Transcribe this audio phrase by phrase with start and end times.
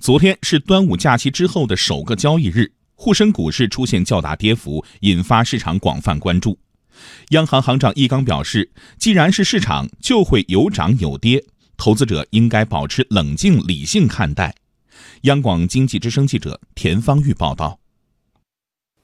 [0.00, 6.58] 昨天是端午假期之后的首个交易日，沪深股市出现较大跌幅，引发市场广泛关注。
[7.32, 11.44] 央行行长易纲表示，既然是市场，就会有涨有跌，
[11.76, 14.54] 投资者应该保持冷静理性看待。
[15.22, 17.79] 央广经济之声记者田方玉报道。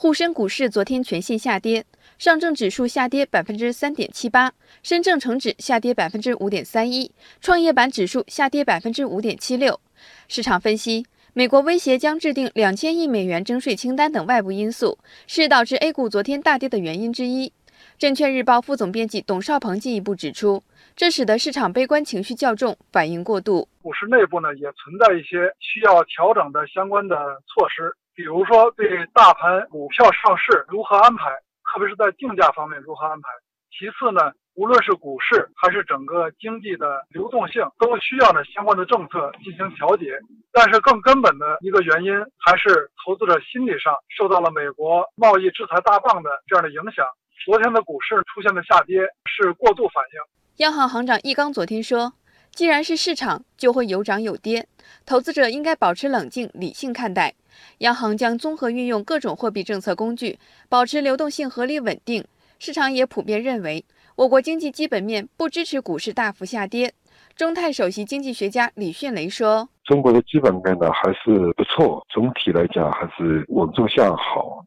[0.00, 1.84] 沪深股市昨天全线下跌，
[2.18, 7.10] 上证指数下跌百分之三点七八，深证成指下跌百分之五点三一，
[7.40, 9.80] 创业板指数下跌百分之五点七六。
[10.28, 17.52] 市场分析，美国威胁将制定两千亿美元征税清单等外部因素，是导致 A 股昨天大跌的原因之一。
[17.98, 20.62] 证券日报副总编辑董少鹏进一步指出，
[20.94, 23.68] 这使得市场悲观情绪较重，反应过度。
[23.82, 27.16] 股市内部呢，也存在一些需要调整的相关的
[27.52, 31.30] 措施，比如说对大盘股票上市如何安排，
[31.62, 33.28] 特别是在定价方面如何安排。
[33.70, 40.18] 其次呢，无论是股市还是整个经济的流动性，都需要呢相关的政策进行调节。
[40.50, 42.12] 但是更根本的一个原因，
[42.44, 47.06] 还是投资者心理上受到了美国贸易制裁大棒的这样的影响。
[47.44, 50.18] 昨天的股市出现的下跌是过度反应。
[50.56, 52.12] 央行行长易纲昨天说，
[52.52, 54.66] 既然是市场，就会有涨有跌，
[55.06, 57.34] 投资者应该保持冷静理性看待。
[57.78, 62.24] 央行将综合运用各种货币政策工具，保持流动性合理稳定。
[62.58, 63.84] 市场也普遍认为，
[64.16, 66.92] 我国经济基本面不支持股市大幅下跌。
[67.36, 74.64] 中泰首席经济学家李迅雷说：“中国的基本面呢还是不错，总体来讲还是稳中向好，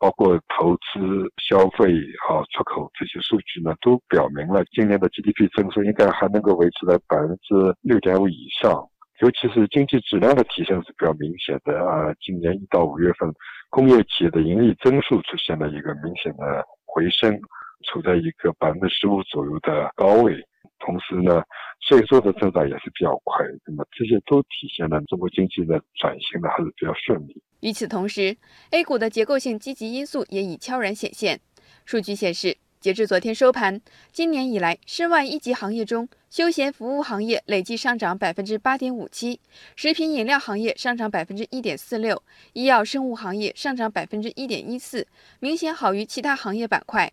[0.00, 0.98] 包括投资、
[1.36, 1.92] 消费
[2.26, 8.72] 啊、出口这些数据呢，都表明了今年的 GDP 增速应该还能够维持在百分之六点五以上。
[9.20, 13.30] 尤其是经济质量的提升是比较明显的啊，今年一到五月份，
[13.68, 17.38] 工业企业的盈利增速出现了一个明显的。”回升，
[17.84, 20.34] 处在一个百分之十五左右的高位，
[20.80, 21.40] 同时呢，
[21.90, 27.42] 税收的增长也是比较快，那么这些都体现了中国经济的转型呢还是比较顺利。
[27.62, 28.36] 与此同时
[28.70, 31.40] ，A 股的结构性积极因素也已悄然显现。
[31.84, 33.80] 数据显示，截至昨天收盘，
[34.12, 39.40] 今年以来，申万一级行业中，休闲服务行业累计上涨百分之八点五七，
[39.74, 42.22] 食品饮料行业上涨百分之一点四六，
[42.52, 45.08] 医药生物行业上涨百分之一点一四，
[45.40, 47.10] 明显好于其他行业板块。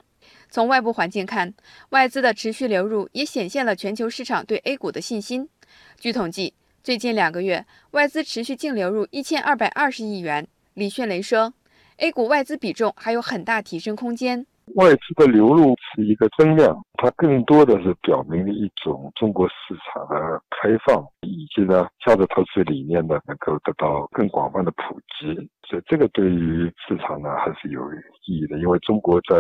[0.50, 1.54] 从外部环境看，
[1.90, 5.50] 外资的持续流入也显现了全球市场对 A 股的信心。
[6.00, 10.48] 据统计，最近两个月外资持续净流入一千二百二十亿元。
[10.74, 11.54] 李迅雷说
[11.98, 14.46] ，A 股外资比重还有很大提升空间。
[14.76, 19.54] 外资的流入是一个增量，它更多的是表明了一种中国市
[19.94, 25.34] 场的开放，以及呢价值投资理念呢能够得到更广泛的普及。
[25.68, 27.82] 所以这个对于市场呢还是有
[28.26, 29.38] 意义的，因为中国在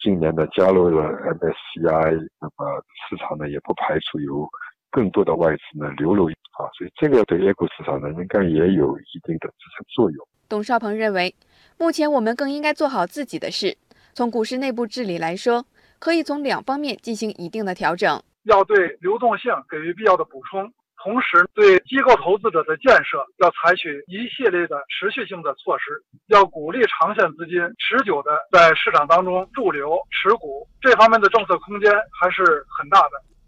[0.00, 1.02] 今年呢加入了
[1.34, 4.48] MSCI，那么市场呢也不排除有
[4.90, 10.26] 更多的外资呢流入啊，所以这个对 A 股市场呢应该也有一定的支撑作用。
[10.48, 11.34] 董少鹏认为，
[11.78, 13.76] 目前我们更应该做好自己的事。
[14.14, 15.64] 从股市内部治理来说，
[15.98, 20.72] 可以从两方面进行一定的调整：要对流动性给予必要的补充，
[21.02, 33.27] 同时对机构投资者的建设要采取一系列的持续性的措施，要鼓励长线资金持久的在市场当中驻留持股，这方面的政策空间还是很大的。